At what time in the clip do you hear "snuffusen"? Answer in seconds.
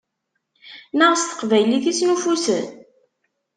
1.99-2.65